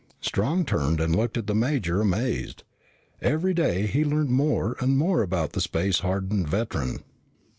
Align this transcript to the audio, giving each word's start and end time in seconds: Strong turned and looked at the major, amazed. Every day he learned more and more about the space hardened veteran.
Strong 0.19 0.65
turned 0.65 0.99
and 0.99 1.15
looked 1.15 1.37
at 1.37 1.45
the 1.45 1.53
major, 1.53 2.01
amazed. 2.01 2.63
Every 3.21 3.53
day 3.53 3.85
he 3.85 4.03
learned 4.03 4.31
more 4.31 4.75
and 4.79 4.97
more 4.97 5.21
about 5.21 5.51
the 5.51 5.61
space 5.61 5.99
hardened 5.99 6.49
veteran. 6.49 7.03